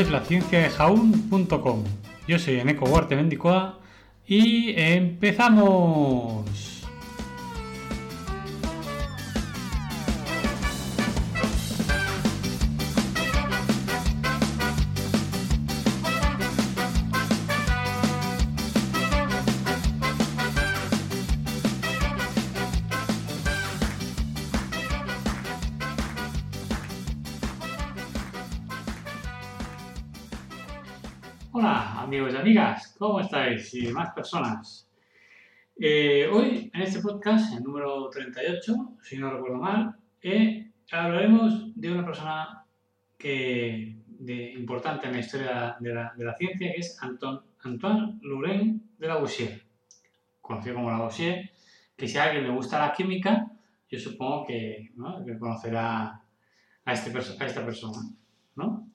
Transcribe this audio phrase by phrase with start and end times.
[0.00, 1.84] Es la ciencia de jaun.com.
[2.28, 3.78] Yo soy Eneco Huarte Mendicoa
[4.26, 6.65] y empezamos.
[32.06, 33.74] Amigos y amigas, ¿cómo estáis?
[33.74, 34.88] Y demás personas.
[35.76, 41.90] Eh, hoy en este podcast, el número 38, si no recuerdo mal, eh, hablaremos de
[41.90, 42.64] una persona
[43.18, 49.62] que, de, importante en la historia de la, ciencia, que es Antoine Laurent de Lavoisier,
[50.40, 51.50] conocido como Lavoisier,
[51.96, 53.50] que si a alguien le gusta la química,
[53.90, 55.24] yo supongo que, ¿no?
[55.24, 56.22] que conocerá
[56.84, 57.98] a, este, a esta persona.
[58.54, 58.92] ¿no?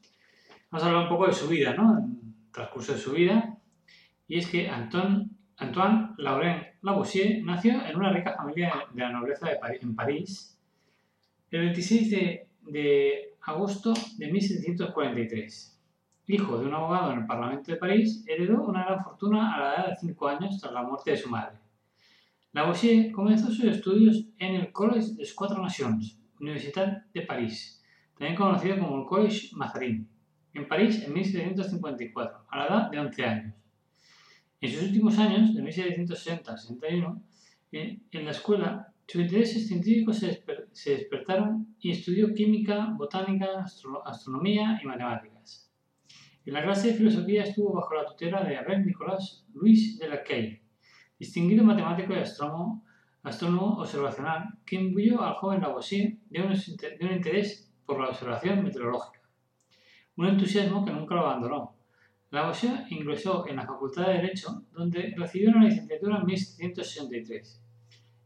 [0.71, 2.21] Vamos a hablar un poco de su vida, ¿no?
[2.51, 3.57] Transcurso de su vida,
[4.27, 5.29] y es que Antoine,
[6.17, 10.57] Laurent Lavoisier nació en una rica familia de la nobleza de París, en París
[11.51, 15.79] el 26 de, de agosto de 1743.
[16.27, 19.73] Hijo de un abogado en el Parlamento de París, heredó una gran fortuna a la
[19.73, 21.57] edad de 5 años tras la muerte de su madre.
[22.53, 27.81] Lavoisier comenzó sus estudios en el Collège des Quatre Nations, Universidad de París,
[28.17, 30.07] también conocido como el Collège Mazarin,
[30.53, 33.55] en París en 1754, a la edad de 11 años.
[34.59, 37.23] En sus últimos años, de 1760 a 61,
[37.71, 43.59] en, en la escuela, sus intereses científicos se, desper se, despertaron y estudió química, botánica,
[43.59, 45.69] astro astronomía y matemáticas.
[46.45, 50.23] En la clase de filosofía estuvo bajo la tutela de Abel Nicolas Louis de la
[50.23, 50.61] Caille,
[51.19, 52.85] distinguido matemático y astrónomo,
[53.23, 59.20] astrónomo observacional, que imbuyó al joven Lavoisier de de un interés por la observación meteorológica
[60.21, 61.75] un entusiasmo que nunca lo abandonó.
[62.29, 67.61] Lavoisier ingresó en la Facultad de Derecho, donde recibió una licenciatura en 1763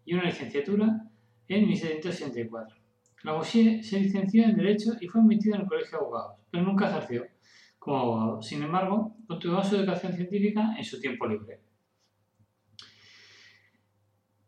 [0.04, 1.08] y una licenciatura
[1.48, 2.76] en 1764.
[3.24, 6.90] Lavoisier se licenció en Derecho y fue admitido en el Colegio de Abogados, pero nunca
[6.90, 7.28] ejerció
[7.80, 8.42] como abogado.
[8.42, 11.62] Sin embargo, continuó su educación científica en su tiempo libre.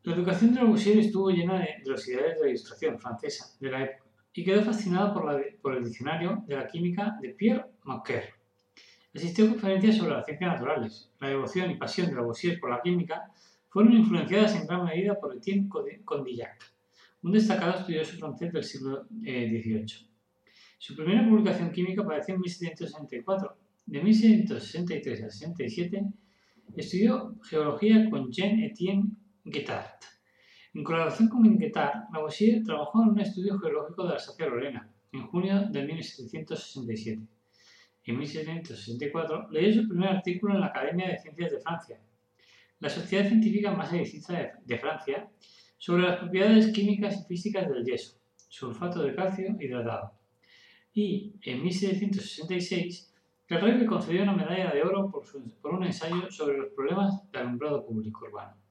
[0.03, 3.71] La educación de Lavoisier estuvo llena de, de los ideales de la ilustración francesa de
[3.71, 4.06] la época
[4.37, 8.35] y quedó fascinado por, la, por, el diccionario de la química de Pierre Macquer.
[9.15, 11.09] Asistió a conferencias sobre las ciencias naturales.
[11.19, 13.31] La devoción y pasión de Lavoisier por la química
[13.67, 15.67] fueron influenciadas en gran medida por Etienne
[16.05, 16.71] Condillac,
[17.23, 19.81] un destacado estudioso francés del siglo XVIII.
[19.81, 20.07] Eh,
[20.77, 23.57] Su primera publicación química apareció en 1764.
[23.87, 26.05] De 1763 a 67
[26.75, 29.09] estudió geología con Jean-Étienne
[29.43, 30.16] Guettard
[30.77, 35.25] en colaboración con Guetard, Lavoisier trabajó en un estudio geológico de la Alsacia Lorena en
[35.25, 37.23] junio de 1767.
[38.03, 41.99] En 1764 leyó su primer artículo en la Academia de Ciencias de Francia,
[42.79, 45.27] la sociedad científica más exitosa de Francia,
[45.79, 50.11] sobre las propiedades químicas y físicas del yeso, sulfato de calcio hidratado.
[50.93, 53.15] Y en 1766,
[53.47, 55.23] el rey le concedió una medalla de oro por,
[55.59, 58.66] por un ensayo sobre los problemas de alumbrado público urbano.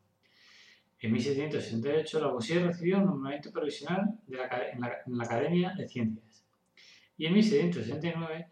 [1.07, 6.45] En 1768, Lavoisier recibió un nombramiento provisional la, en, la, la, Academia de Ciencias.
[7.17, 8.49] Y en 1769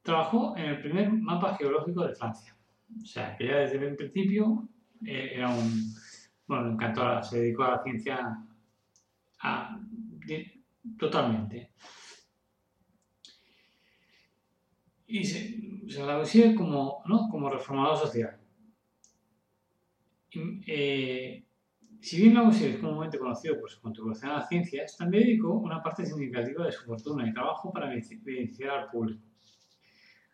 [0.00, 2.56] trabajó en el primer mapa geológico de Francia.
[3.02, 4.68] O sea, que ya desde el principio
[5.04, 5.92] eh, era un...
[6.46, 8.38] Bueno, encantó, se dedicó a la ciencia
[9.40, 9.80] a,
[10.96, 11.72] totalmente.
[15.08, 17.28] Y se, se Lavoisier como, ¿no?
[17.28, 18.38] como reformador social.
[20.30, 21.44] Y, eh,
[22.02, 25.80] si bien Lavoisier es comúnmente conocido por su contribución a las ciencias, también dedicó una
[25.80, 29.22] parte significativa de su fortuna y trabajo para beneficiar al público.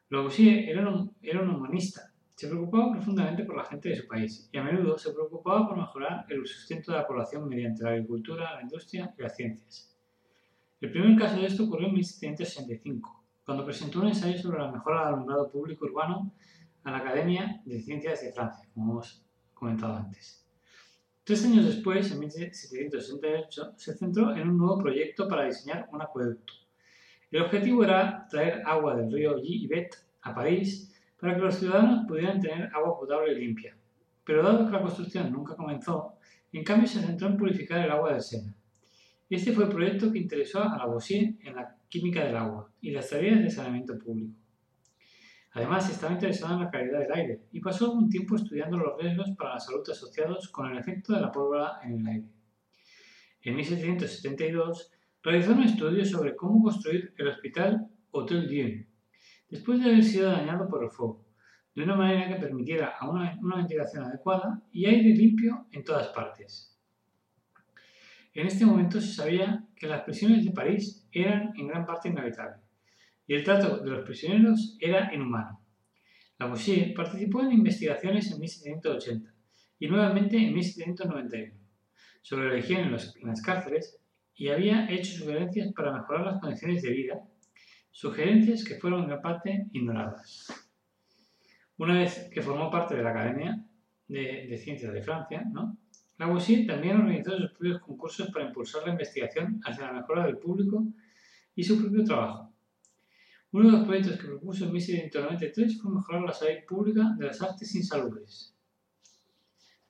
[0.09, 2.11] Lavoisier era un, era un humanista.
[2.35, 5.77] Se preocupaba profundamente por la gente de su país y a menudo se preocupaba por
[5.77, 9.95] mejorar el sustento de la población mediante la agricultura, la industria y las ciencias.
[10.81, 15.01] El primer caso de esto ocurrió en 1765, cuando presentó un ensayo sobre la mejora
[15.01, 16.33] del alumbrado público urbano
[16.85, 19.23] a la Academia de Ciencias de Francia, como hemos
[19.53, 20.48] comentado antes.
[21.29, 26.55] Tres años después, en 1768, se centró en un nuevo proyecto para diseñar un acueducto.
[27.31, 30.91] El objetivo era traer agua del río Yvet a París
[31.21, 33.77] para que los ciudadanos pudieran tener agua potable y limpia.
[34.25, 36.15] Pero dado que la construcción nunca comenzó,
[36.51, 38.55] en cambio se centró en purificar el agua del Sena.
[39.29, 43.11] Este fue el proyecto que interesó a Lavoisier en la química del agua y las
[43.11, 44.33] tareas de saneamiento público.
[45.59, 49.33] Además, estaba interesado en la calidad del aire y pasó algún tiempo estudiando los riesgos
[49.37, 52.29] para la salud asociados con el efecto de la pólvora en el aire.
[53.41, 58.87] En 1772 realizó un estudio sobre cómo construir el hospital Hotel Dieu,
[59.49, 61.27] después de haber sido dañado por el fuego,
[61.75, 66.79] de una manera que permitiera una, una ventilación adecuada y aire limpio en todas partes.
[68.33, 72.68] En este momento se sabía que las prisiones de París eran en gran parte inhabitables
[73.29, 75.61] y el trato de los prisioneros era inhumano.
[76.39, 79.35] Lavoisier participó en investigaciones en 1780
[79.79, 81.55] y nuevamente en 1791
[82.23, 82.93] sobre la higiene en,
[83.29, 83.99] las cárceles
[84.35, 87.23] y había hecho sugerencias para mejorar las condiciones de vida,
[87.91, 90.47] sugerencias que fueron en gran parte ignoradas.
[91.77, 93.65] Una vez que formó parte de la Academia
[94.09, 95.79] de, Ciencias de Francia, ¿no?
[96.19, 100.85] Lavoisier también organizó sus propios concursos para impulsar la investigación hacia la mejora del público
[101.55, 102.48] y su propio trabajo.
[103.51, 107.41] Uno de los proyectos que propuso en 1793 fue mejorar la salud pública de las
[107.41, 108.55] artes insalubres.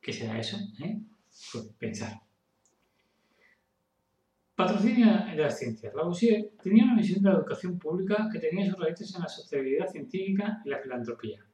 [0.01, 0.59] ¿Qué será eso?
[0.81, 1.01] Eh?
[1.53, 2.21] Pues pensar.
[4.55, 5.93] Patrocinio de las ciencias.
[5.95, 9.89] Lavoisier tenía una visión de la educación pública que tenía sus raíces en la sociabilidad
[9.89, 11.45] científica y la filantropía.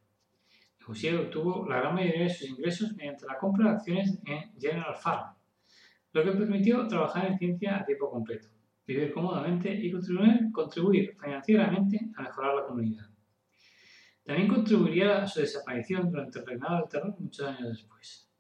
[0.81, 4.95] Lavoisier obtuvo la gran mayoría de sus ingresos mediante la compra de acciones en General
[4.95, 5.35] Farm,
[6.13, 8.54] lo que permitió trabajar en ciencia a tiempo completo
[8.87, 9.91] vivir cómodamente y
[10.53, 13.07] contribuir, financieramente a mejorar la comunidad.
[14.25, 18.31] También contribuiría a su desaparición durante el reinado del terror muchos años después.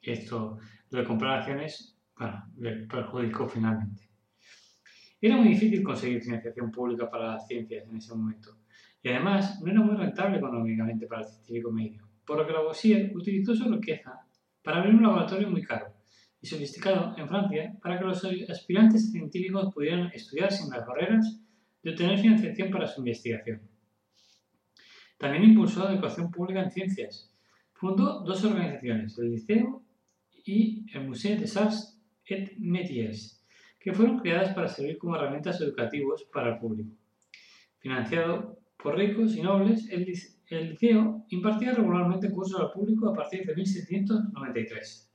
[0.00, 0.58] Esto,
[0.90, 4.08] lo de comprar acciones, bueno, le perjudicó finalmente.
[5.20, 8.58] Era muy difícil conseguir financiación pública para las ciencias en ese momento,
[9.02, 13.12] y además no era muy rentable económicamente para el científico medio, por lo que Lavoisier
[13.14, 14.26] utilizó su riqueza
[14.62, 15.91] para abrir un laboratorio muy caro,
[16.42, 21.40] y sofisticado en Francia para que los aspirantes científicos pudieran estudiar sin las barreras
[21.82, 23.62] de obtener financiación para su investigación.
[25.18, 27.32] También impulsó la educación pública en ciencias.
[27.74, 29.84] Fundó dos organizaciones, el Liceo
[30.44, 33.40] y el Musée des Arts et Métiers,
[33.78, 36.96] que fueron creadas para servir como herramientas educativas para el público.
[37.78, 43.54] Financiado por ricos y nobles, el Liceo impartía regularmente cursos al público a partir de
[43.54, 45.11] 1793.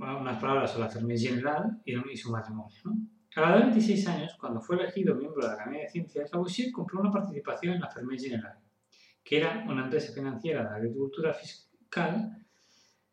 [0.00, 2.80] Unas palabras sobre la Fermi General y, su matrimonio.
[3.36, 6.32] A la edad de 26 años, cuando fue elegido miembro de la Academia de Ciencias,
[6.32, 8.58] Lavoisier compró una participación en la Fermi General,
[9.22, 12.44] que era una empresa financiera de agricultura fiscal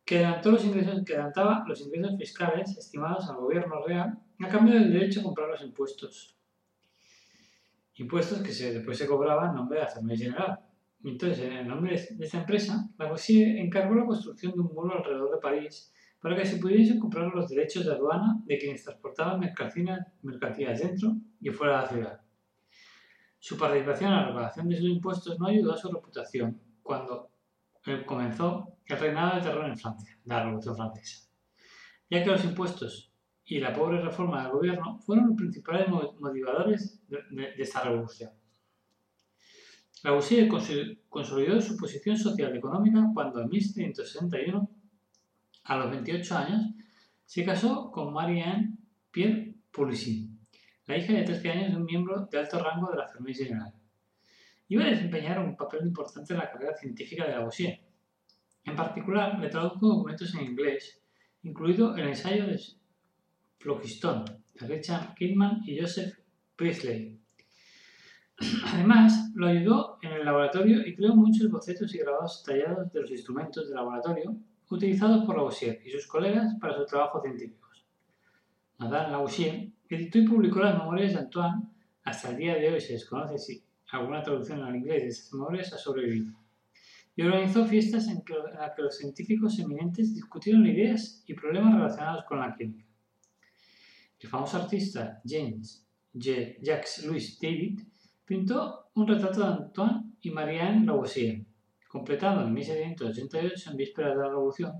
[0.05, 4.73] que, adelantó los ingresos, que adelantaba los ingresos fiscales estimados al gobierno real a cambio
[4.73, 6.35] del derecho a comprar los impuestos.
[7.95, 10.59] Impuestos que se, después se cobraban en nombre de la Fermi General.
[11.03, 15.37] Entonces, en nombre de esta empresa, Lavoisier encargó la construcción de un muro alrededor de
[15.37, 21.15] París para que se pudiesen comprar los derechos de aduana de quienes transportaban mercancías dentro
[21.39, 22.21] y fuera de la ciudad.
[23.39, 27.31] Su participación en la recaudación de sus impuestos no ayudó a su reputación cuando
[27.87, 31.27] eh, comenzó el reinado de terror en Francia, la Revolución Francesa,
[32.07, 33.11] ya que los impuestos
[33.43, 38.29] y la pobre reforma del gobierno fueron los principales motivadores de, esta revolución.
[40.03, 40.47] Lavoisier
[41.09, 44.80] consolidó su posición social y económica cuando en 1761
[45.63, 46.61] a los 28 años,
[47.25, 48.77] se casó con Marie-Anne
[49.11, 50.29] Pierre Poulisy,
[50.85, 53.73] la hija de 13 años de un miembro de alto rango de la Fermi General.
[54.67, 57.79] Iba a desempeñar un papel importante en la carrera científica de Lavoisier.
[58.63, 61.01] En particular, le tradujo documentos en inglés,
[61.43, 62.59] incluido el ensayo de
[63.59, 66.13] Phlogiston, de Richard Kidman y Joseph
[66.55, 67.19] Priestley.
[68.65, 73.11] Además, lo ayudó en el laboratorio y creó muchos bocetos y grabados tallados de los
[73.11, 74.35] instrumentos de laboratorio
[74.71, 77.85] utilizados por Lavoisier y sus colegas para sus trabajos científicos.
[78.77, 81.63] Madame Lavoisier editó y publicó las memorias de Antoine.
[82.03, 85.73] Hasta el día de hoy se desconoce si alguna traducción al inglés de esas memorias
[85.73, 86.33] ha sobrevivido.
[87.15, 88.23] Y organizó fiestas en,
[88.57, 92.85] las que los científicos eminentes discutieron ideas y problemas relacionados con la química.
[94.19, 96.31] El famoso artista James J.
[96.61, 97.81] Jacques Louis David
[98.25, 101.45] pintó un retrato de Antoine y Marianne Lavoisier
[101.91, 104.71] completado en 1788 en vísperas de la Revolución,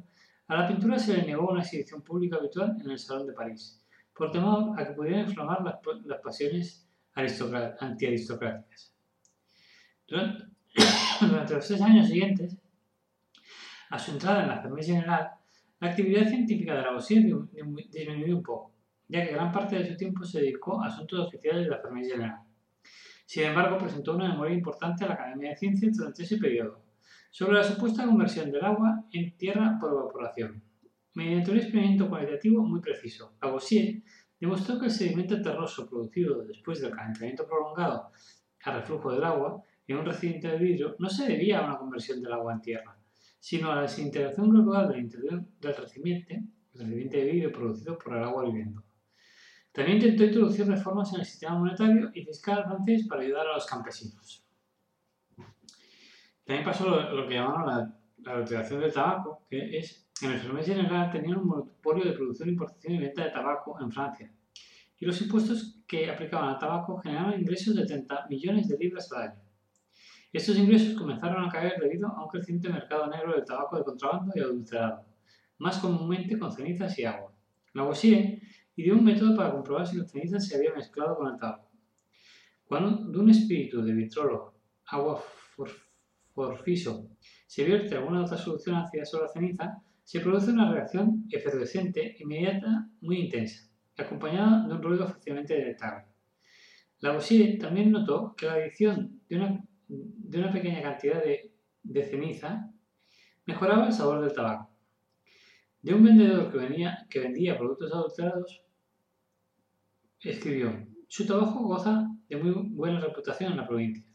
[0.48, 3.84] a la pintura se le negó una exhibición pública habitual en el Salón de París,
[4.16, 8.94] por temor a que pudieran inflamar las, pasiones antiaristocráticas.
[10.08, 12.58] Durante, los tres años siguientes,
[13.90, 15.32] a su entrada en la Fermés General,
[15.82, 17.24] la actividad científica de Lavoisier
[17.90, 18.74] disminuyó un poco,
[19.10, 22.10] ya que gran parte de su tiempo se dedicó a asuntos oficiales de la Fermés
[22.10, 22.40] General.
[23.26, 26.81] Sin embargo, presentó una memoria importante a la Academia de Ciencias durante ese periodo,
[27.32, 30.62] sobre la supuesta conversión del agua en tierra por evaporación.
[31.16, 34.04] Mediante un experimento cualitativo muy preciso, Lavoisier
[34.40, 38.12] demostró que el sedimento terroso producido después del calentamiento prolongado
[38.64, 42.22] a reflujo del agua en un recipiente de vidrio no se debía a una conversión
[42.22, 42.98] del agua en tierra,
[43.40, 48.18] sino a la desintegración global del interior del recipiente, el recipiente de vidrio producido por
[48.18, 48.84] el agua hirviendo.
[49.72, 53.66] También intentó introducir reformas en el sistema monetario y fiscal francés para ayudar a los
[53.66, 54.46] campesinos.
[56.52, 61.10] También pasó lo, que llamaron la, la del tabaco, que es, en el Fermés General
[61.10, 64.30] tenían un monopolio de producción, importación y venta de tabaco en Francia,
[65.00, 69.30] y los impuestos que aplicaban al tabaco generaban ingresos de 30 millones de libras al
[69.30, 69.42] año.
[70.34, 74.34] Estos ingresos comenzaron a caer debido a un creciente mercado negro del tabaco de contrabando
[74.36, 75.06] y adulterado,
[75.58, 77.32] más comúnmente con cenizas y agua.
[77.72, 78.42] Lavoisier
[78.76, 81.72] ideó un método para comprobar si la ceniza se había mezclado con el tabaco.
[82.66, 84.54] Cuando de un espíritu de vitrolo,
[84.88, 85.24] agua
[86.34, 87.10] forfiso,
[87.48, 92.88] se vierte alguna otra solución ácida sobre la ceniza, se produce una reacción efervescente inmediata
[93.02, 96.06] muy intensa, acompañada de un ruido fácilmente detectable.
[97.00, 102.72] Lavoisier también notó que la adición de una pequeña cantidad de, ceniza
[103.46, 104.70] mejoraba el sabor del tabaco.
[105.82, 106.52] De un vendedor
[107.10, 108.64] que vendía productos adulterados,
[110.20, 114.11] escribió, su trabajo goza de muy buena reputación en la provincia.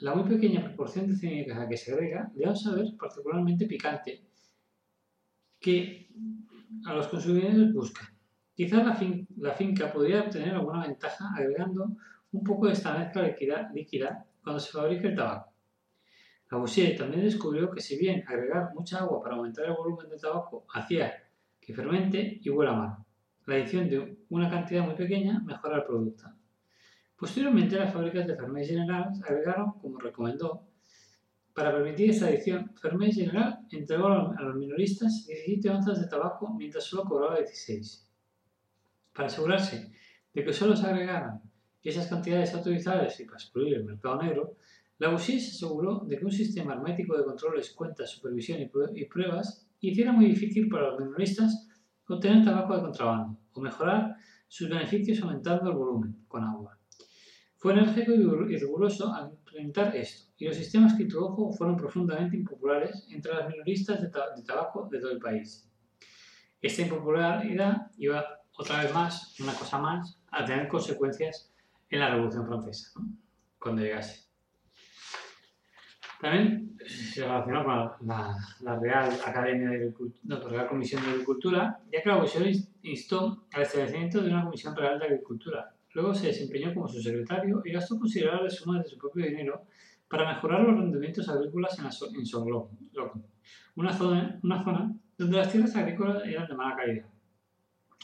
[0.00, 4.24] La muy pequeña proporción de ceniza que se agrega le da un saber particularmente picante
[5.60, 6.08] que
[6.84, 8.08] a los consumidores buscan.
[8.54, 11.96] Quizá la, finca podría obtener alguna ventaja agregando
[12.32, 13.34] un poco de esta mezcla
[13.72, 15.52] líquida, cuando se fabrica el tabaco.
[16.50, 20.66] Lavoisier también descubrió que si bien agregar mucha agua para aumentar el volumen del tabaco
[20.74, 21.12] hacía
[21.60, 22.96] que fermente y huela mal,
[23.46, 26.26] la adición de una cantidad muy pequeña mejora el producto.
[27.24, 30.68] Posteriormente, las fábricas de Fermés General agregaron, como recomendó,
[31.54, 36.84] para permitir esta adición, Fermés General entregó a los minoristas 17 onzas de tabaco mientras
[36.84, 38.06] solo cobraba 16.
[39.14, 39.90] Para asegurarse
[40.34, 41.40] de que solo se agregaran
[41.82, 44.56] esas cantidades autorizadas y para excluir el mercado negro,
[44.98, 49.66] la UCI se aseguró de que un sistema hermético de controles, cuentas, supervisión y pruebas
[49.80, 51.70] hiciera muy difícil para los minoristas
[52.06, 54.14] obtener tabaco de contrabando o mejorar
[54.46, 56.78] sus beneficios aumentando el volumen con agua.
[57.64, 63.08] Fue enérgico y riguroso al implementar esto, y los sistemas que introdujo fueron profundamente impopulares
[63.10, 65.66] entre las minoristas de, tabaco de todo el país.
[66.60, 71.54] Esta impopularidad iba otra vez más, una cosa más, a tener consecuencias
[71.88, 73.00] en la Revolución Francesa,
[73.58, 74.28] cuando llegase.
[76.20, 82.02] También se relacionó con la, Real Academia de Agricultura, la Real Comisión de Agricultura, ya
[82.02, 82.44] que la Comisión
[82.82, 85.73] instó al establecimiento de una Comisión Real de Agricultura.
[85.94, 89.64] Luego se desempeñó como su secretario y gastó considerables sumas de su propio dinero
[90.08, 91.90] para mejorar los rendimientos agrícolas en, la,
[93.76, 97.06] una zona, una zona donde las tierras agrícolas eran de mala calidad.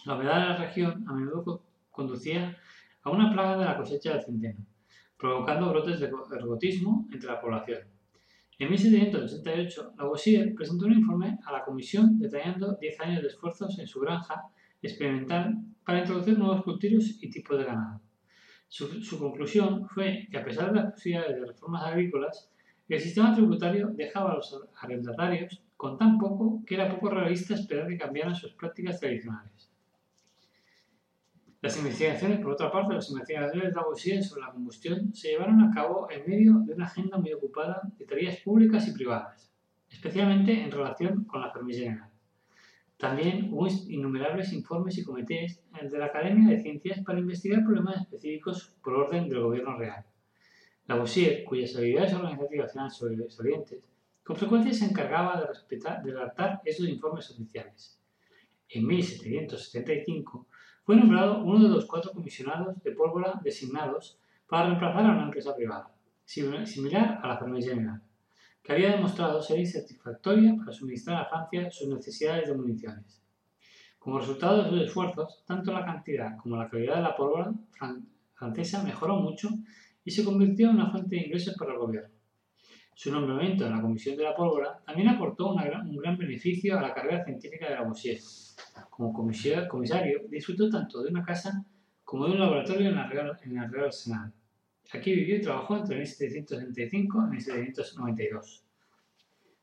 [0.06, 2.56] La humedad de la región a menudo conducía
[3.02, 4.64] a una plaga de la cosecha del centeno,
[5.18, 7.80] provocando brotes de ergotismo entre la población.
[8.58, 13.86] En 1788, Lavoisier presentó un informe a la comisión detallando 10 años de esfuerzos en
[13.86, 14.44] su granja
[14.80, 18.00] experimental para introducir nuevos cultivos y tipos de ganado.
[18.68, 22.50] Su, su, conclusión fue que a pesar de las posibilidades de reformas agrícolas,
[22.88, 27.88] el sistema tributario dejaba a los arrendatarios con tan poco que era poco realista esperar
[27.88, 29.70] que cambiaran sus prácticas tradicionales.
[31.62, 35.70] Las investigaciones, por otra parte, las investigaciones de Lavoisier sobre la combustión se llevaron a
[35.70, 39.52] cabo en medio de una agenda muy ocupada de tareas públicas y privadas,
[39.90, 42.09] especialmente en relación con la Fermi General.
[43.00, 48.76] También hubo innumerables informes y comités de la Academia de Ciencias para investigar problemas específicos
[48.84, 50.04] por orden del gobierno real.
[50.86, 53.82] Lavoisier, cuyas habilidades organizativas eran sobresalientes,
[54.22, 57.98] con frecuencia se encargaba de, respetar, de redactar esos informes oficiales.
[58.68, 60.46] En 1775
[60.84, 65.56] fue nombrado uno de los cuatro comisionados de pólvora designados para reemplazar a una empresa
[65.56, 65.90] privada,
[66.26, 68.02] similar a la Fermé General,
[68.62, 73.22] que había demostrado ser insatisfactoria para suministrar a Francia sus necesidades de municiones.
[73.98, 77.52] Como resultado de sus esfuerzos, tanto la cantidad como la calidad de la pólvora
[78.34, 79.48] francesa mejoró mucho
[80.04, 82.20] y se convirtió en una fuente de ingresos para el gobierno.
[82.94, 86.82] Su nombramiento en la Comisión de la Pólvora también aportó gran, un gran beneficio a
[86.82, 88.18] la carrera científica de Lavoisier.
[88.90, 91.64] Como comisario, disfrutó tanto de una casa
[92.04, 94.34] como de un laboratorio en la Real, en la Real Arsenal.
[94.92, 98.64] Aquí vivió y trabajó entre 1775 y 1792.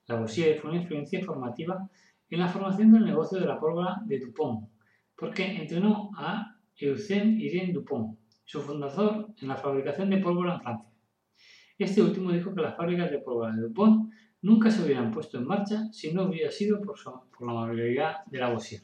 [0.07, 1.89] Lavoisier fue una influencia formativa
[2.29, 4.69] en la formación del negocio de la pólvora de Dupont,
[5.15, 10.93] porque entrenó a Eugène Irene Dupont, su fundador en la fabricación de pólvora en Francia.
[11.77, 15.45] Este último dijo que las fábricas de pólvora de Dupont nunca se hubieran puesto en
[15.45, 18.81] marcha si no hubiera sido por, la amabilidad de Lavoisier.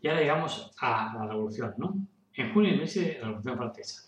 [0.00, 1.96] Y ahora llegamos a la revolución, ¿no?
[2.32, 4.07] En junio de la Revolución Francesa.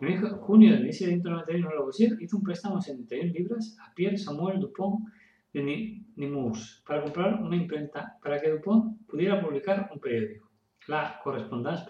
[0.00, 5.06] En junio de 1791, Lavoisier hizo un préstamo de 71 libras a Pierre Samuel Dupont
[5.52, 10.50] de Nemours para comprar una imprenta para que Dupont pudiera publicar un periódico,
[10.88, 11.84] la Correspondance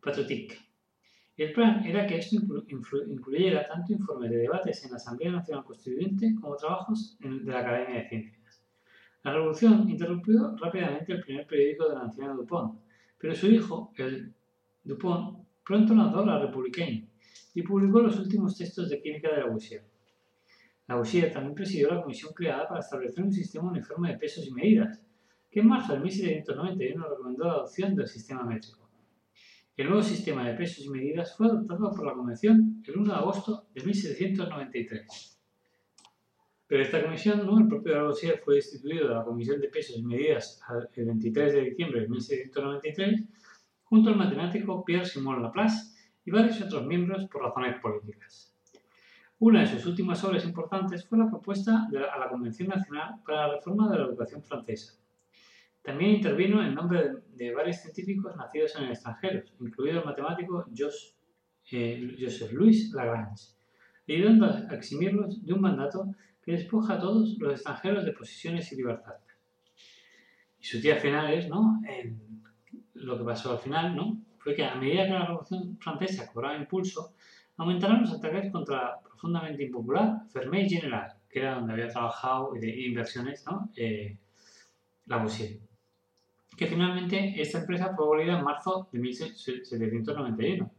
[0.00, 0.58] Patriotique.
[1.36, 2.36] El plan era que esto
[3.08, 8.02] incluyera tanto informes de debates en la Asamblea Nacional Constituyente como trabajos de la Academia
[8.02, 8.64] de Ciencias.
[9.24, 12.78] La revolución interrumpió rápidamente el primer periódico de la anciana Dupont,
[13.18, 14.32] pero su hijo, el
[14.84, 17.08] Dupont, pronto lanzó la Républicaine
[17.54, 19.82] y publicó los últimos textos de química de Lavoisier.
[20.86, 25.02] Lavoisier también presidió la comisión creada para establecer un sistema uniforme de pesos y medidas,
[25.50, 28.88] que en marzo de 1791 recomendó la adopción del sistema métrico.
[29.76, 33.18] El nuevo sistema de pesos y medidas fue adoptado por la Convención el 1 de
[33.18, 35.40] agosto de 1793.
[36.68, 37.58] Pero esta comisión, ¿no?
[37.58, 40.60] el propio Lavoisier fue destituido de la Comisión de Pesos y Medidas
[40.94, 43.24] el 23 de diciembre de 1793,
[43.88, 48.54] junto al matemático Pierre-Simon Laplace y varios otros miembros por razones políticas.
[49.38, 53.54] Una de sus últimas obras importantes fue la propuesta a la Convención Nacional para la
[53.56, 54.94] Reforma de la Educación Francesa,
[55.86, 60.66] también intervino en nombre de, varios científicos nacidos en el extranjero, incluido el matemático
[61.70, 63.52] eh, Joseph Louis Lagrange,
[64.08, 66.12] ayudando a eximirlos de un mandato
[66.42, 69.14] que despoja a todos los extranjeros de posiciones y libertad.
[70.60, 71.80] Y sus días finales, ¿no?
[72.96, 74.18] Lo que pasó al final, ¿no?
[74.38, 77.14] fue que a medida que la Revolución Francesa cobraba impulso,
[77.56, 82.86] aumentaron los ataques contra la profundamente impopular Fermé General, que era donde había trabajado de
[82.86, 83.70] inversiones ¿no?
[83.76, 84.16] Eh,
[85.06, 85.58] Lavoisier
[86.56, 90.72] que finalmente esta empresa fue abolida en marzo de 1791.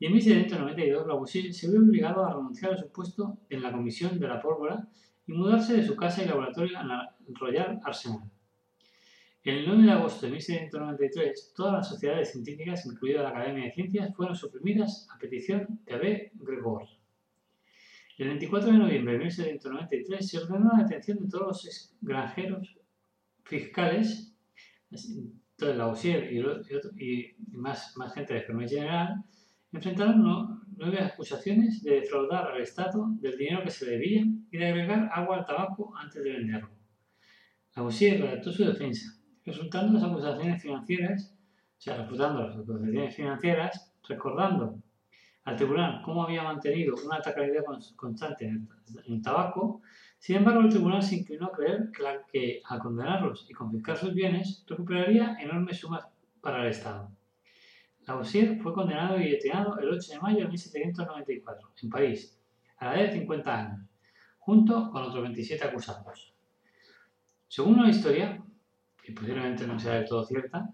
[0.00, 4.18] Y en 1792 Lavoisier se vio obligado a renunciar a su puesto en la Comisión
[4.18, 4.86] de la Pólvora
[5.26, 8.30] y mudarse de su casa y laboratorio a la Royal Arsenal.
[9.44, 14.14] El 9 de agosto de 1793, todas las sociedades científicas, incluida la Academia de Ciencias,
[14.14, 16.86] fueron suprimidas a petición de Abbé Gregor.
[18.18, 22.76] El 24 de noviembre de 1793 se ordenó la detención de todos los granjeros
[23.44, 24.34] fiscales
[24.90, 26.32] entonces, Lavoisier
[26.96, 29.16] y, más, más gente de Fermi General
[29.72, 35.10] enfrentaron nueve acusaciones de defraudar al Estado del dinero que se debía y de agregar
[35.12, 36.70] agua al tabaco antes de venderlo.
[37.76, 39.17] Lavoisier redactó su defensa,
[39.48, 41.34] resultando las acusaciones financieras,
[41.78, 44.78] o sea, refutando las acusaciones financieras, recordando
[45.44, 47.64] al tribunal cómo había mantenido una alta calidad
[47.96, 48.68] constante en
[49.06, 49.82] el tabaco
[50.18, 51.90] sin embargo, el tribunal se inclinó a creer
[52.32, 56.06] que, al condenarlos y confiscar sus bienes, recuperaría enormes sumas
[56.40, 57.10] para el Estado.
[58.06, 62.40] Lavoisier fue condenado y detenado el 8 de mayo de 1794 en París,
[62.78, 63.80] a la edad de 50 años,
[64.38, 66.34] junto con otros 27 acusados.
[67.46, 68.42] Según una historia,
[69.08, 70.68] que posiblemente no sea del todo cierta,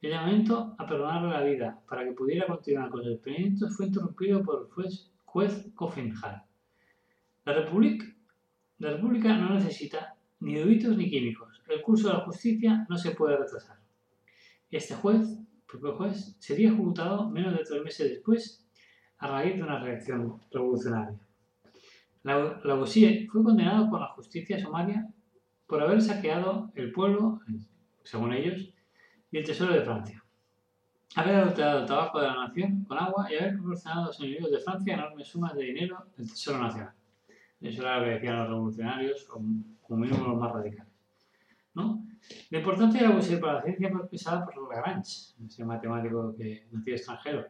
[0.00, 4.42] el llamamiento a perdonarle la vida para que pudiera continuar con sus experimentos fue interrumpido
[4.42, 5.66] por el juez, juez
[7.44, 8.06] La República
[8.78, 11.62] la República no necesita ni eruditos ni químicos.
[11.68, 13.76] El curso de la justicia no se puede retrasar.
[14.70, 18.66] Este juez, propio juez, sería ejecutado menos de tres meses después
[19.18, 21.20] a raíz de una reacción revolucionaria.
[22.22, 25.06] Lavoisier fue condenado por la justicia sumaria
[25.70, 27.40] por haber saqueado el pueblo,
[28.02, 28.74] según ellos,
[29.30, 30.22] y el tesoro de Francia.
[31.14, 34.50] Haber adulterado el tabaco de la nación con agua y haber proporcionado a los enemigos
[34.50, 36.92] de Francia enormes sumas de dinero del tesoro nacional.
[37.60, 40.92] Eso era lo que decían los revolucionarios, como mínimo los más radicales.
[41.74, 42.04] ¿no?
[42.50, 46.66] La importancia de la poesía para la ciencia fue expresada por Lagrange, ese matemático que
[46.72, 47.46] nació extranjero,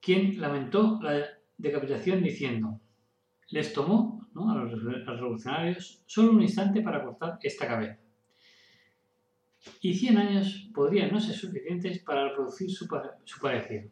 [0.00, 1.24] quien lamentó la
[1.56, 2.78] decapitación diciendo,
[3.50, 7.98] les tomó a, los, revolucionarios solo un instante para cortar esta cabeza.
[9.80, 13.90] Y 100 años podrían no ser suficientes para reproducir su, parecido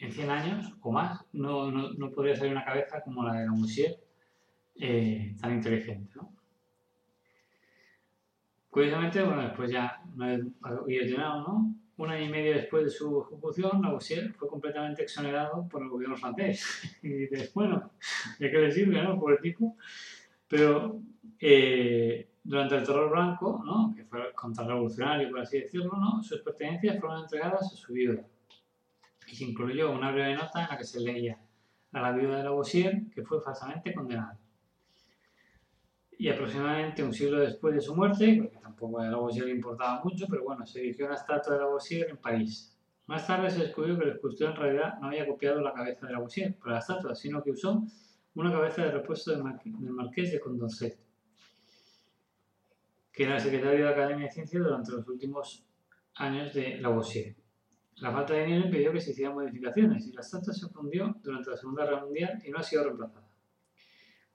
[0.00, 3.46] en 100 años o más no, no, no podría salir una cabeza como la de
[3.46, 3.96] Lavoisier
[4.76, 6.12] eh, tan inteligente.
[6.16, 6.32] ¿no?
[8.70, 10.44] Curiosamente, bueno, después ya, una vez
[11.16, 11.74] ¿no?
[11.96, 16.16] Un año y medio después de su ejecución, Lavoisier fue completamente exonerado por el gobierno
[16.16, 16.98] francés.
[17.02, 17.92] Y dices, bueno,
[18.40, 19.18] ¿ya qué le sirve, no?
[19.18, 19.76] Por el tipo.
[20.48, 21.00] Pero
[21.38, 23.92] eh, durante el terror blanco, ¿no?
[23.94, 26.22] que fue contrarrevolucionario, por así decirlo, ¿no?
[26.22, 28.22] sus pertenencias fueron entregadas a su viuda.
[29.26, 31.38] Y se incluyó una breve nota en la que se leía
[31.92, 34.38] a la viuda de Lavoisier, que fue falsamente condenada.
[36.18, 40.26] Y aproximadamente un siglo después de su muerte, porque tampoco a Lavoisier le importaba mucho,
[40.28, 42.76] pero bueno, se erigió una estatua de Lavoisier en París.
[43.06, 46.12] Más tarde se descubrió que el escultor en realidad no había copiado la cabeza de
[46.12, 47.84] Lavoisier para la estatua, sino que usó
[48.34, 50.98] una cabeza de repuesto del, marqués de Condorcet,
[53.12, 55.64] que era el secretario de la Academia de Ciencias durante los últimos
[56.16, 57.36] años de Lavoisier.
[57.96, 61.50] La falta de dinero impidió que se hicieran modificaciones y la estatua se fundió durante
[61.50, 63.23] la Segunda Guerra Mundial y no ha sido reemplazada.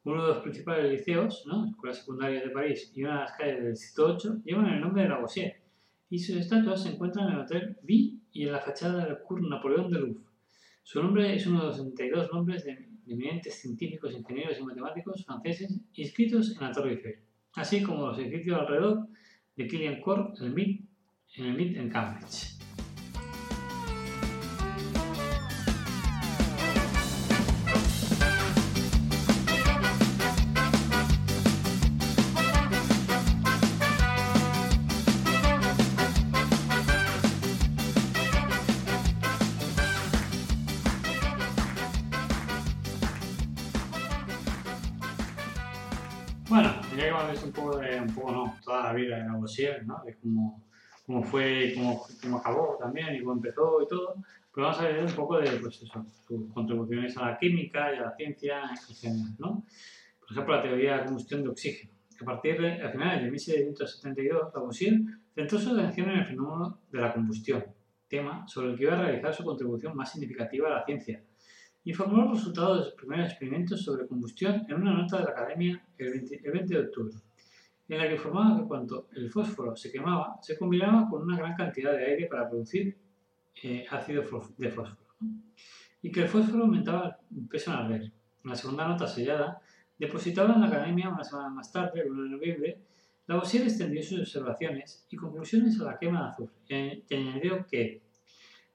[0.09, 1.67] Uno de los principales liceos, ¿no?
[1.67, 5.03] escuelas secundarias de París y una de las calles del Distrito 8 llevan el nombre
[5.03, 5.61] de Lavoisier
[6.09, 7.93] y sus estatuas se encuentran en el Hotel V
[8.31, 10.23] y en la fachada del Cour Napoleón de Louvre.
[10.81, 15.79] Su nombre es uno de los 62 nombres de eminentes científicos, ingenieros y matemáticos franceses
[15.93, 17.19] inscritos en la Torre Eiffel,
[17.53, 19.05] así como los edificios alrededor
[19.55, 20.89] de Killian Court el MIT,
[21.35, 22.68] en el MIT en Cambridge.
[48.99, 50.01] Vida de Lavoisier, ¿no?
[50.05, 50.63] De cómo,
[51.05, 54.15] cómo fue, cómo, cómo, acabó también y cómo empezó y todo,
[54.51, 57.97] pues vamos a ver un poco de pues eso, sus contribuciones a la química y
[57.97, 59.65] a la ciencia en general, ¿no?
[60.19, 61.93] Por ejemplo, la teoría de la combustión de oxígeno.
[62.21, 64.99] A partir de, a finales de 1772, Lavoisier
[65.33, 67.63] centró su atención en el fenómeno de la combustión,
[68.07, 71.23] tema sobre el que iba a realizar su contribución más significativa a la ciencia,
[71.83, 75.81] informó los resultados de sus primeros experimentos sobre combustión en una nota de la Academia
[75.97, 77.15] el 20, de octubre,
[77.89, 81.55] en la que informaba que cuando el fósforo se quemaba, se combinaba con una gran
[81.55, 82.95] cantidad de aire para producir
[83.63, 84.21] eh, ácido
[84.57, 84.97] de fósforo,
[86.01, 88.01] y que el fósforo aumentaba el peso en arder.
[88.03, 89.59] En la segunda nota sellada,
[89.97, 92.81] depositada en la Academia una semana más tarde, el 1 de noviembre,
[93.27, 98.01] Lavoisier extendió sus observaciones y conclusiones a la quema de azufre y añadió que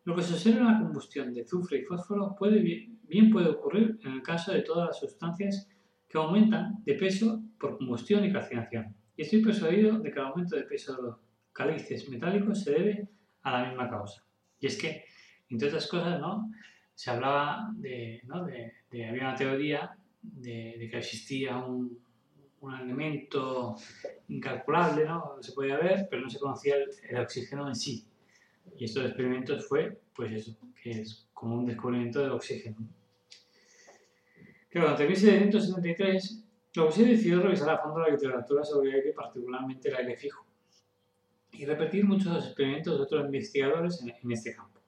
[0.05, 3.99] lo que se observa en la combustión de azufre y fósforo puede bien puede ocurrir
[4.05, 5.69] en el caso de todas las sustancias
[6.09, 10.57] que aumentan de peso por combustión y calcinación y estoy persuadido de que el aumento
[10.57, 11.17] de peso de los
[11.53, 13.09] calices metálicos se debe
[13.43, 14.25] a la misma causa.
[14.61, 15.05] Y es que,
[15.51, 16.51] entre otras cosas, ¿no?
[16.95, 18.45] se hablaba de, ¿no?
[18.45, 18.73] de,
[19.09, 21.99] había una teoría de, que existía un,
[22.61, 23.77] un elemento
[24.29, 25.37] incalculable, ¿no?
[25.41, 28.07] se podía ver, pero no se conocía el, oxígeno en sí.
[28.79, 32.77] Y estos experimentos fue, pues eso, que es como un descubrimiento del oxígeno.
[34.71, 35.51] Claro, cuando terminé
[36.75, 40.45] la comisión decidió revisar a fondo la literatura sobre aire, particularmente el aire fijo,
[41.53, 44.81] y repetir muchos de los experimentos de otros investigadores en, en este campo.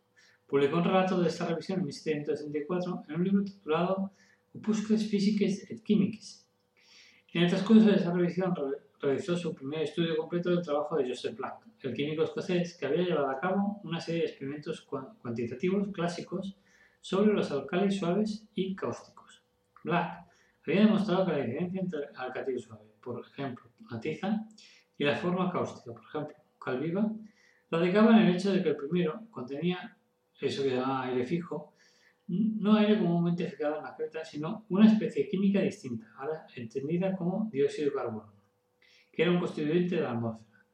[0.48, 4.10] Publicó un relato de esta revisión en 1764 en un libro titulado
[4.52, 6.44] Opuscles Físiques et Químiques.
[7.32, 11.06] En el transcurso de esa revisión re realizó su primer estudio completo del trabajo de
[11.06, 14.98] Joseph Black, el químico escocés que había llevado a cabo una serie de experimentos cu
[15.20, 16.56] cuantitativos clásicos
[17.00, 19.42] sobre los alcales suaves y cáusticos.
[19.84, 20.25] Black
[20.72, 24.46] había demostrado que la diferencia entre el alcatil suave, por ejemplo, la tiza,
[24.98, 27.10] y la forma cáustica, por ejemplo, cal viva,
[27.70, 29.96] radicaba en el hecho de que el primero contenía
[30.40, 31.74] eso que se llama aire fijo,
[32.28, 37.48] no aire comúnmente fijado en la creta, sino una especie química distinta, ahora entendida como
[37.50, 38.32] dióxido de carbono,
[39.12, 40.64] que era un constituyente de la atmósfera.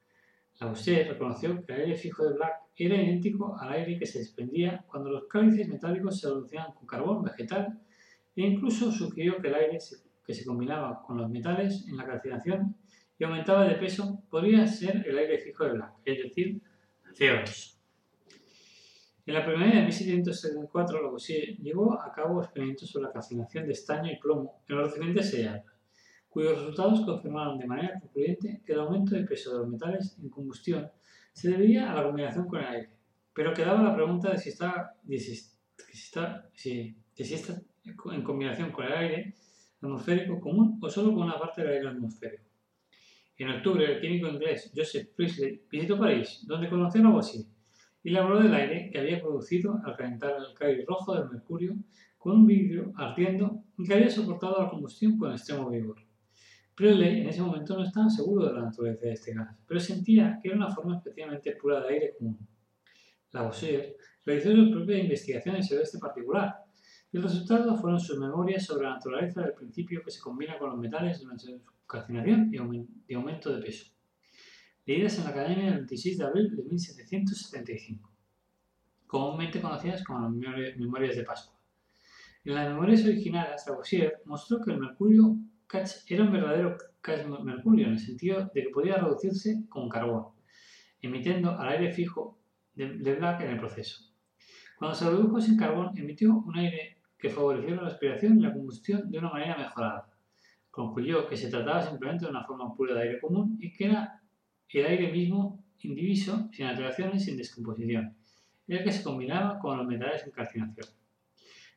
[0.61, 4.85] Lavoisier reconoció que el aire fijo de Black era idéntico al aire que se desprendía
[4.87, 7.81] cuando los cálices metálicos se reducían con carbón vegetal
[8.37, 9.79] e incluso sugirió que el aire
[10.25, 12.77] que se combinaba con los metales en la calcinación
[13.19, 16.61] y aumentaba de peso podría ser el aire fijo de Black, es decir,
[17.13, 17.77] CO2.
[19.25, 24.11] En la primavera de 1774, Lavoisier llevó a cabo experimentos sobre la calcinación de estaño
[24.11, 25.65] y plomo en los recipientes sellados,
[26.29, 30.29] cuyos resultados confirmaron de manera concluyente que el aumento de peso de los metales en
[30.29, 30.91] combustión
[31.33, 32.91] se debía a la combinación con el aire.
[33.33, 35.37] Pero quedaba la pregunta de si esta, de si,
[36.55, 39.35] si, si esta en combinación con el aire
[39.81, 42.45] atmosférico común o solo con una parte del aire atmosférico.
[43.39, 47.45] En octubre, el químico inglés Joseph Priestley visitó París, donde conoció a Lavoisier
[48.05, 51.75] y le habló del aire que había producido al calentar el cáliz rojo del mercurio
[52.19, 55.97] con un vidrio ardiendo y que había soportado la combustión con extremo vigor.
[56.75, 60.39] Priestley en ese momento no estaba seguro de la naturaleza de este gas, pero sentía
[60.41, 62.39] que era una forma especialmente pura de aire común.
[63.33, 66.62] Lavoisier realizó sus propias investigaciones sobre este particular,
[67.13, 70.71] y el resultado fueron sus memorias sobre la naturaleza del principio que se combina con
[70.71, 73.93] los metales durante su calcinación y aumento de peso,
[74.87, 78.11] leídas en la Academia el 26 de abril de 1775,
[79.07, 81.61] comúnmente conocidas como las Memorias de Pascua.
[82.45, 85.37] En las memorias originales, Lavoisier mostró que el mercurio
[86.09, 86.77] era un verdadero
[87.45, 90.29] mercurio en el sentido de que podía reducirse con carbón,
[91.01, 92.39] emitiendo al aire fijo
[92.75, 94.11] de Black en el proceso.
[94.79, 99.09] Cuando se redujo sin carbón, emitió un aire que favoreció la respiración y la combustión
[99.09, 100.11] de una manera mejorada.
[100.73, 104.21] Concluyó que se trataba simplemente de una forma pura de aire común y que era
[104.69, 108.17] el aire mismo indiviso, sin alteraciones, sin descomposición,
[108.67, 110.89] el que se combinaba con los metales en calcinación.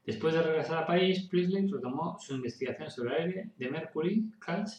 [0.04, 4.72] Después de regresar a París, Priestley retomó su investigación sobre el aire de Mercury, Calch.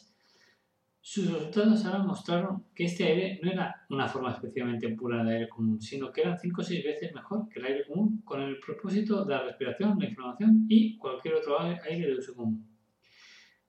[1.09, 5.49] Sus resultados ahora mostraron que este aire no era una forma especialmente pura de aire
[5.49, 8.59] común, sino que eran 5 o 6 veces mejor que el aire común con el
[8.59, 12.69] propósito de la respiración, la inflamación y cualquier otro aire de uso común.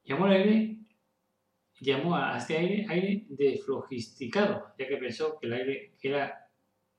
[0.04, 0.80] Llamó, aire,
[1.80, 6.50] llamó a este aire aire deflogisticado, ya que pensó que el aire que era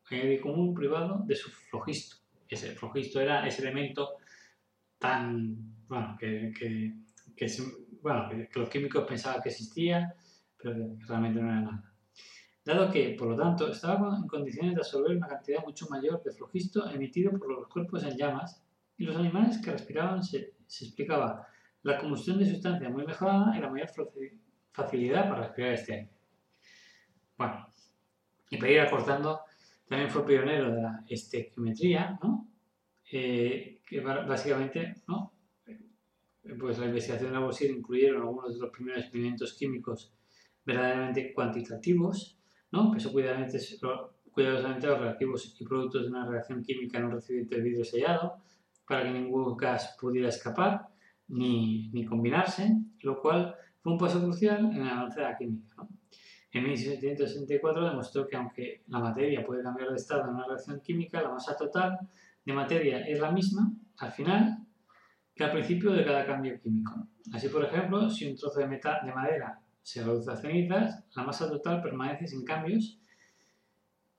[0.08, 2.14] aire común privado de su flogisto.
[2.48, 4.18] Ese flogisto era ese elemento
[4.98, 5.56] tan,
[5.88, 6.94] bueno, que, que,
[7.34, 7.46] que,
[8.00, 10.14] bueno, que, los químicos pensaban que existía,
[10.62, 11.92] pero realmente no era nada.
[12.64, 16.32] Dado que, por lo tanto, estaba en condiciones de absorber una cantidad mucho mayor de
[16.32, 18.62] flogisto emitido por los cuerpos en llamas,
[18.98, 21.46] y los animales que respiraban se, explicaba
[21.82, 23.88] la combustión de sustancia muy mejorada y la mayor
[24.72, 26.10] facilidad para respirar este aire.
[27.38, 27.68] Bueno,
[28.50, 29.40] y para ir acortando,
[29.88, 32.48] también fue pionero de la estequiometría, ¿no?
[33.10, 35.32] Eh, que básicamente, ¿no?
[36.58, 40.12] Pues la investigación de Lavoisier incluyeron algunos de los primeros experimentos químicos
[40.68, 42.38] verdaderamente cuantitativos,
[42.72, 42.92] ¿no?
[42.92, 43.58] Pesó cuidadosamente,
[44.30, 48.34] cuidadosamente los reactivos y productos de una reacción química en un recipiente de vidrio sellado
[48.86, 50.88] para que ningún gas pudiera escapar
[51.28, 55.74] ni, ni combinarse, lo cual fue un paso crucial en el avance de la química.
[55.78, 55.88] ¿no?
[56.52, 61.22] En 1764 demostró que aunque la materia puede cambiar de estado en una reacción química,
[61.22, 61.98] la masa total
[62.44, 64.58] de materia es la misma al final
[65.34, 67.08] que al principio de cada cambio químico.
[67.32, 71.48] Así, por ejemplo, si un trozo de, de madera se reduce a cenizas, la masa
[71.48, 72.98] total permanece sin cambios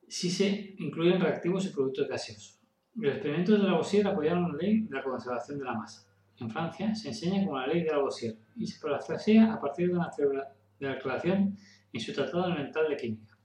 [0.08, 2.60] si se incluyen reactivos y productos gaseosos.
[2.96, 6.08] Los experimentos de Lavoisier apoyaron la ley de la conservación de la masa.
[6.40, 9.94] En Francia se enseña como la ley de Lavoisier y se parafrasea a partir de
[9.94, 11.56] una de la declaración
[11.94, 13.38] en su Tratado Elemental de Química.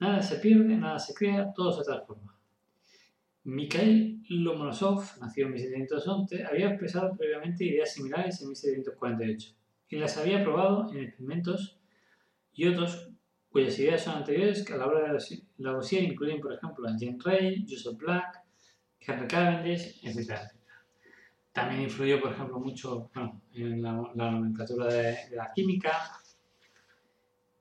[0.00, 2.36] Nada se pierde, nada se crea, todo se transforma.
[3.44, 9.54] Mikhail Lomonosov, nacido en 1711, había expresado previamente ideas similares en 1748
[9.88, 11.78] y las había probado en experimentos
[12.52, 13.10] y otros
[13.50, 15.18] cuyas ideas son anteriores que a la obra de
[15.58, 18.42] Lavoisier incluyen, por ejemplo, a Jean Rey, Joseph Black,
[19.00, 20.40] Henry Cavendish, etc.
[21.52, 23.10] También influyó, por ejemplo, mucho
[23.54, 25.92] en la, nomenclatura de, la química.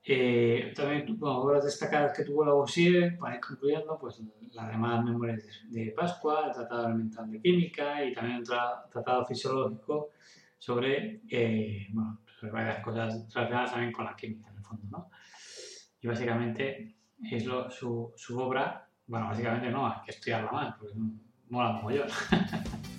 [0.04, 5.92] Eh, también obras destacadas que tuvo Lavoisier, para ir concluyendo, pues las demás memorias de,
[5.92, 10.10] Pascua, el Tratado Elemental de Química y también un tratado fisiológico
[10.58, 15.10] sobre, eh, bueno, varias cosas relacionadas también con la química, en el fondo, ¿no?
[16.02, 16.96] Y básicamente
[17.32, 20.96] es lo, su, su obra, bueno, básicamente no, hay que estudiarla más, porque
[21.50, 22.04] mola como yo.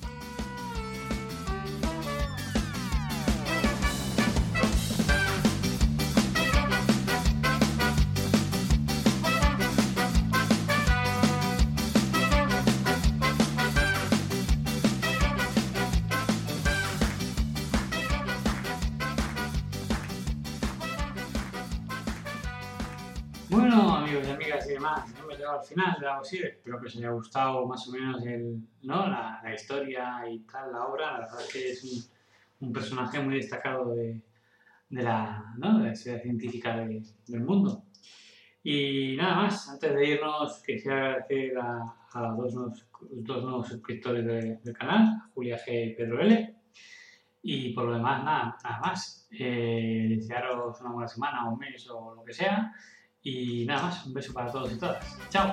[24.87, 26.20] y demás, hemos llegado al final de la.
[26.20, 29.09] Espero que os haya gustado más o menos el, ¿no?
[29.09, 31.12] la, historia y tal, la obra.
[31.12, 32.11] La verdad es que es
[32.61, 34.20] un, personaje muy destacado de,
[34.88, 35.94] de, la, ¿no?
[35.94, 37.85] científica de, del mundo.
[38.62, 44.25] Y nada más, antes de irnos, quisiera agradecer a, a dos, nuevos, dos nuevos suscriptores
[44.25, 46.57] de, del canal, Julia G y Pedro L.
[47.42, 49.29] Y por lo demás, nada, nada más.
[49.31, 52.72] Eh, desearos una buena semana, un mes o lo que sea.
[53.27, 55.05] Y nada más, un beso para todos y todas.
[55.31, 55.53] Chao.